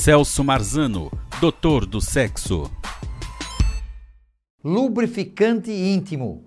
Celso 0.00 0.42
Marzano, 0.42 1.12
doutor 1.42 1.84
do 1.84 2.00
sexo. 2.00 2.70
Lubrificante 4.64 5.70
íntimo. 5.70 6.42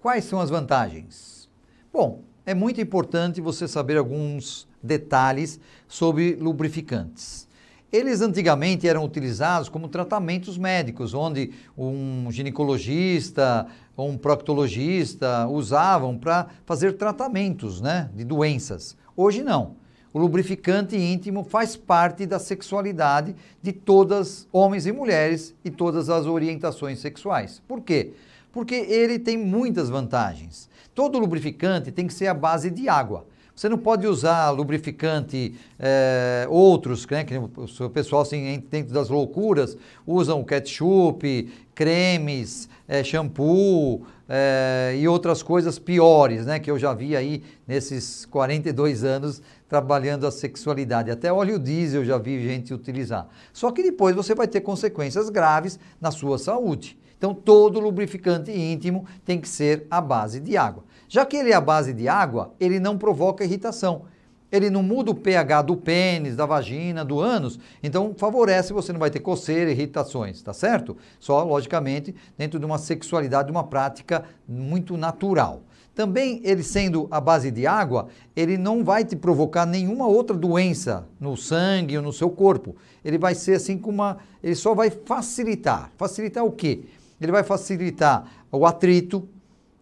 Quais 0.00 0.24
são 0.24 0.40
as 0.40 0.48
vantagens? 0.48 1.50
Bom, 1.92 2.22
é 2.46 2.54
muito 2.54 2.80
importante 2.80 3.42
você 3.42 3.68
saber 3.68 3.98
alguns 3.98 4.66
detalhes 4.82 5.60
sobre 5.86 6.34
lubrificantes. 6.36 7.46
Eles 7.92 8.22
antigamente 8.22 8.88
eram 8.88 9.04
utilizados 9.04 9.68
como 9.68 9.86
tratamentos 9.88 10.56
médicos, 10.56 11.12
onde 11.12 11.52
um 11.76 12.32
ginecologista 12.32 13.66
ou 13.94 14.08
um 14.08 14.16
proctologista 14.16 15.46
usavam 15.46 16.16
para 16.16 16.46
fazer 16.64 16.94
tratamentos 16.94 17.82
né, 17.82 18.08
de 18.14 18.24
doenças. 18.24 18.96
Hoje 19.14 19.42
não. 19.42 19.76
O 20.12 20.18
lubrificante 20.18 20.96
íntimo 20.96 21.44
faz 21.44 21.76
parte 21.76 22.24
da 22.24 22.38
sexualidade 22.38 23.36
de 23.62 23.72
todas, 23.72 24.48
homens 24.50 24.86
e 24.86 24.92
mulheres, 24.92 25.54
e 25.64 25.70
todas 25.70 26.08
as 26.08 26.26
orientações 26.26 26.98
sexuais. 26.98 27.62
Por 27.68 27.82
quê? 27.82 28.12
Porque 28.50 28.74
ele 28.74 29.18
tem 29.18 29.36
muitas 29.36 29.90
vantagens. 29.90 30.68
Todo 30.94 31.18
lubrificante 31.18 31.92
tem 31.92 32.06
que 32.06 32.14
ser 32.14 32.28
à 32.28 32.34
base 32.34 32.70
de 32.70 32.88
água. 32.88 33.26
Você 33.54 33.68
não 33.68 33.76
pode 33.76 34.06
usar 34.06 34.50
lubrificante 34.50 35.52
é, 35.80 36.46
outros, 36.48 37.04
né, 37.08 37.24
que 37.24 37.36
o 37.36 37.90
pessoal 37.90 38.22
assim, 38.22 38.62
dentro 38.70 38.94
das 38.94 39.08
loucuras 39.08 39.76
usam 40.06 40.44
ketchup, 40.44 41.50
cremes, 41.78 42.68
é, 42.88 43.04
shampoo 43.04 44.04
é, 44.28 44.96
e 44.98 45.06
outras 45.06 45.44
coisas 45.44 45.78
piores, 45.78 46.44
né, 46.44 46.58
que 46.58 46.68
eu 46.68 46.76
já 46.76 46.92
vi 46.92 47.14
aí 47.14 47.44
nesses 47.68 48.26
42 48.26 49.04
anos 49.04 49.40
trabalhando 49.68 50.26
a 50.26 50.32
sexualidade. 50.32 51.08
Até 51.08 51.32
óleo 51.32 51.56
diesel 51.56 52.00
eu 52.00 52.04
já 52.04 52.18
vi 52.18 52.42
gente 52.42 52.74
utilizar. 52.74 53.28
Só 53.52 53.70
que 53.70 53.80
depois 53.80 54.16
você 54.16 54.34
vai 54.34 54.48
ter 54.48 54.60
consequências 54.60 55.30
graves 55.30 55.78
na 56.00 56.10
sua 56.10 56.36
saúde. 56.36 56.98
Então, 57.16 57.32
todo 57.32 57.78
lubrificante 57.78 58.50
íntimo 58.50 59.06
tem 59.24 59.40
que 59.40 59.48
ser 59.48 59.86
à 59.88 60.00
base 60.00 60.40
de 60.40 60.56
água. 60.56 60.82
Já 61.08 61.24
que 61.24 61.36
ele 61.36 61.52
é 61.52 61.54
à 61.54 61.60
base 61.60 61.92
de 61.92 62.08
água, 62.08 62.54
ele 62.58 62.80
não 62.80 62.98
provoca 62.98 63.44
irritação. 63.44 64.02
Ele 64.50 64.70
não 64.70 64.82
muda 64.82 65.10
o 65.10 65.14
pH 65.14 65.62
do 65.62 65.76
pênis, 65.76 66.34
da 66.34 66.46
vagina, 66.46 67.04
do 67.04 67.20
ânus, 67.20 67.58
então 67.82 68.14
favorece, 68.16 68.72
você 68.72 68.92
não 68.92 69.00
vai 69.00 69.10
ter 69.10 69.20
coceira, 69.20 69.70
irritações, 69.70 70.40
tá 70.42 70.54
certo? 70.54 70.96
Só, 71.20 71.42
logicamente, 71.44 72.14
dentro 72.36 72.58
de 72.58 72.64
uma 72.64 72.78
sexualidade, 72.78 73.46
de 73.46 73.52
uma 73.52 73.64
prática 73.64 74.24
muito 74.48 74.96
natural. 74.96 75.62
Também 75.98 76.40
ele 76.44 76.62
sendo 76.62 77.08
à 77.10 77.20
base 77.20 77.50
de 77.50 77.66
água, 77.66 78.06
ele 78.36 78.56
não 78.56 78.84
vai 78.84 79.04
te 79.04 79.16
provocar 79.16 79.66
nenhuma 79.66 80.06
outra 80.06 80.36
doença 80.36 81.08
no 81.18 81.36
sangue 81.36 81.96
ou 81.96 82.02
no 82.04 82.12
seu 82.12 82.30
corpo. 82.30 82.76
Ele 83.04 83.18
vai 83.18 83.34
ser 83.34 83.54
assim 83.54 83.76
como 83.76 84.02
uma, 84.02 84.18
ele 84.40 84.54
só 84.54 84.74
vai 84.74 84.90
facilitar. 84.90 85.90
Facilitar 85.96 86.44
o 86.44 86.52
quê? 86.52 86.84
Ele 87.20 87.32
vai 87.32 87.42
facilitar 87.42 88.30
o 88.52 88.64
atrito, 88.64 89.28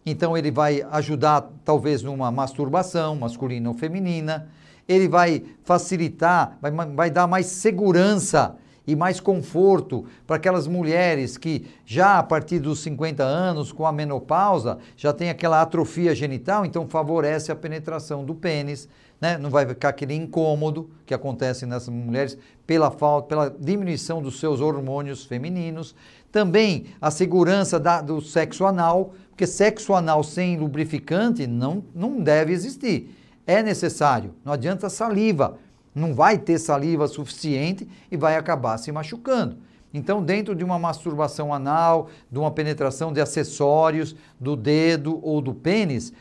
então 0.09 0.37
ele 0.37 0.49
vai 0.49 0.81
ajudar 0.91 1.49
talvez 1.65 2.01
numa 2.01 2.31
masturbação 2.31 3.15
masculina 3.15 3.67
ou 3.67 3.75
feminina. 3.75 4.47
Ele 4.87 5.07
vai 5.09 5.43
facilitar, 5.65 6.57
vai, 6.61 6.71
vai 6.71 7.11
dar 7.11 7.27
mais 7.27 7.47
segurança 7.47 8.55
e 8.87 8.95
mais 8.95 9.19
conforto 9.19 10.05
para 10.25 10.37
aquelas 10.37 10.65
mulheres 10.65 11.37
que 11.37 11.65
já 11.85 12.17
a 12.19 12.23
partir 12.23 12.59
dos 12.59 12.79
50 12.79 13.21
anos, 13.21 13.73
com 13.73 13.85
a 13.85 13.91
menopausa, 13.91 14.77
já 14.95 15.11
tem 15.11 15.29
aquela 15.29 15.61
atrofia 15.61 16.15
genital, 16.15 16.65
então 16.65 16.87
favorece 16.87 17.51
a 17.51 17.55
penetração 17.55 18.23
do 18.23 18.33
pênis, 18.33 18.87
né? 19.19 19.37
não 19.37 19.49
vai 19.49 19.65
ficar 19.65 19.89
aquele 19.89 20.15
incômodo 20.15 20.89
que 21.05 21.13
acontece 21.13 21.65
nessas 21.65 21.89
mulheres 21.89 22.37
pela 22.65 22.89
falta, 22.89 23.27
pela 23.27 23.55
diminuição 23.59 24.21
dos 24.21 24.39
seus 24.39 24.61
hormônios 24.61 25.25
femininos. 25.25 25.93
Também 26.31 26.85
a 27.01 27.11
segurança 27.11 27.77
da, 27.77 27.99
do 27.99 28.21
sexo 28.21 28.65
anal, 28.65 29.13
porque 29.29 29.45
sexo 29.45 29.93
anal 29.93 30.23
sem 30.23 30.57
lubrificante 30.57 31.45
não, 31.45 31.83
não 31.93 32.21
deve 32.21 32.53
existir. 32.53 33.13
É 33.45 33.63
necessário, 33.63 34.33
não 34.43 34.53
adianta 34.53 34.89
saliva 34.89 35.57
não 35.97 36.13
vai 36.13 36.37
ter 36.37 36.59
saliva 36.59 37.07
suficiente 37.07 37.87
e 38.11 38.15
vai 38.15 38.37
acabar 38.37 38.77
se 38.77 38.91
machucando. 38.91 39.57
Então, 39.93 40.21
dentro 40.21 40.53
de 40.53 40.63
uma 40.63 40.77
masturbação 40.77 41.53
anal, 41.53 42.09
de 42.31 42.37
uma 42.37 42.51
penetração 42.51 43.11
de 43.11 43.19
acessórios 43.19 44.15
do 44.39 44.55
dedo 44.55 45.19
ou 45.23 45.41
do 45.41 45.53
pênis, 45.53 46.13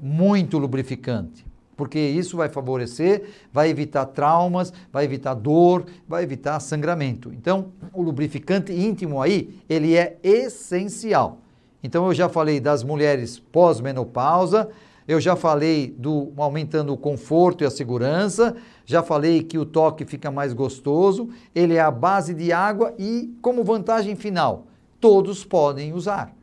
muito 0.00 0.58
lubrificante, 0.58 1.46
porque 1.76 1.98
isso 1.98 2.36
vai 2.36 2.48
favorecer, 2.48 3.24
vai 3.52 3.70
evitar 3.70 4.04
traumas, 4.06 4.72
vai 4.92 5.04
evitar 5.04 5.34
dor, 5.34 5.86
vai 6.06 6.22
evitar 6.22 6.60
sangramento. 6.60 7.32
Então, 7.32 7.72
o 7.92 8.02
lubrificante 8.02 8.72
íntimo 8.72 9.20
aí, 9.22 9.58
ele 9.68 9.96
é 9.96 10.18
essencial. 10.22 11.38
Então, 11.82 12.06
eu 12.06 12.14
já 12.14 12.28
falei 12.28 12.60
das 12.60 12.84
mulheres 12.84 13.38
pós-menopausa, 13.38 14.68
eu 15.08 15.20
já 15.20 15.34
falei 15.34 15.94
do 15.98 16.32
aumentando 16.36 16.92
o 16.92 16.96
conforto 16.96 17.64
e 17.64 17.66
a 17.66 17.70
segurança, 17.70 18.56
já 18.84 19.02
falei 19.02 19.42
que 19.42 19.58
o 19.58 19.64
toque 19.64 20.04
fica 20.04 20.30
mais 20.30 20.52
gostoso, 20.52 21.30
ele 21.54 21.74
é 21.74 21.80
a 21.80 21.90
base 21.90 22.34
de 22.34 22.52
água 22.52 22.94
e, 22.98 23.32
como 23.40 23.64
vantagem 23.64 24.16
final, 24.16 24.66
todos 25.00 25.44
podem 25.44 25.92
usar. 25.92 26.34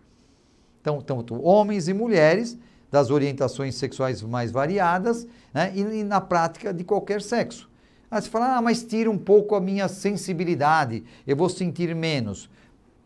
Então, 0.82 1.02
tanto 1.02 1.42
homens 1.44 1.88
e 1.88 1.94
mulheres, 1.94 2.58
das 2.92 3.12
orientações 3.12 3.76
sexuais 3.76 4.22
mais 4.24 4.52
variadas, 4.52 5.28
né, 5.54 5.72
e, 5.76 5.82
e, 5.82 6.04
na 6.04 6.20
prática 6.20 6.74
de 6.74 6.84
qualquer 6.84 7.22
sexo. 7.22 7.70
Aí 8.10 8.22
você 8.22 8.30
fala, 8.30 8.58
ah, 8.58 8.62
mas 8.62 8.84
tira 8.84 9.12
um 9.12 9.18
pouco 9.18 9.54
a 9.54 9.62
minha 9.62 9.88
sensibilidade, 9.88 11.04
eu 11.28 11.36
vou 11.36 11.50
sentir 11.50 11.94
menos. 11.94 12.50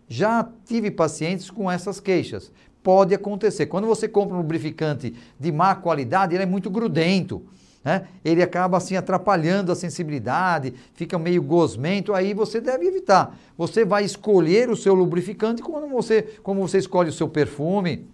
Já 0.07 0.47
tive 0.65 0.89
pacientes 0.89 1.49
com 1.49 1.69
essas 1.69 1.99
queixas. 1.99 2.51
Pode 2.81 3.13
acontecer. 3.13 3.65
Quando 3.65 3.87
você 3.87 4.07
compra 4.07 4.35
um 4.35 4.39
lubrificante 4.39 5.13
de 5.39 5.51
má 5.51 5.75
qualidade, 5.75 6.35
ele 6.35 6.43
é 6.43 6.45
muito 6.45 6.69
grudento 6.69 7.41
né? 7.83 8.07
ele 8.23 8.41
acaba 8.41 8.77
assim 8.77 8.95
atrapalhando 8.95 9.71
a 9.71 9.75
sensibilidade, 9.75 10.73
fica 10.93 11.19
meio 11.19 11.41
gosmento, 11.41 12.13
aí 12.13 12.33
você 12.33 12.61
deve 12.61 12.85
evitar. 12.85 13.37
Você 13.57 13.83
vai 13.83 14.05
escolher 14.05 14.69
o 14.69 14.75
seu 14.75 14.93
lubrificante 14.93 15.61
como 15.61 15.87
você, 15.89 16.21
como 16.41 16.65
você 16.65 16.77
escolhe 16.77 17.09
o 17.09 17.13
seu 17.13 17.27
perfume, 17.27 18.07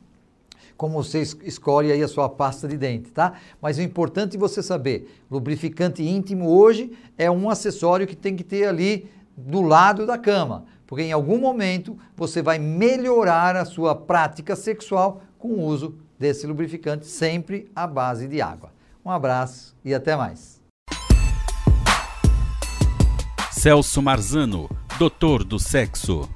como 0.75 1.03
você 1.03 1.21
escolhe 1.43 1.91
aí 1.91 2.01
a 2.01 2.07
sua 2.07 2.29
pasta 2.29 2.67
de 2.67 2.77
dente, 2.77 3.11
tá? 3.11 3.33
Mas 3.61 3.77
o 3.77 3.81
importante 3.81 4.37
é 4.37 4.39
você 4.39 4.63
saber, 4.63 5.13
lubrificante 5.29 6.01
íntimo 6.01 6.49
hoje 6.49 6.97
é 7.17 7.29
um 7.29 7.49
acessório 7.49 8.07
que 8.07 8.15
tem 8.15 8.35
que 8.35 8.45
ter 8.45 8.65
ali 8.65 9.09
do 9.35 9.61
lado 9.61 10.05
da 10.05 10.17
cama, 10.17 10.65
porque 10.87 11.03
em 11.03 11.11
algum 11.11 11.37
momento 11.37 11.97
você 12.15 12.41
vai 12.41 12.57
melhorar 12.57 13.55
a 13.55 13.65
sua 13.65 13.93
prática 13.93 14.55
sexual 14.55 15.21
com 15.37 15.49
o 15.49 15.65
uso 15.65 15.95
desse 16.17 16.47
lubrificante 16.47 17.05
sempre 17.05 17.69
à 17.75 17.85
base 17.85 18.27
de 18.27 18.41
água. 18.41 18.71
Um 19.03 19.11
abraço 19.11 19.75
e 19.83 19.93
até 19.93 20.15
mais. 20.15 20.61
Celso 23.51 24.01
Marzano, 24.01 24.69
doutor 24.97 25.43
do 25.43 25.59
sexo. 25.59 26.29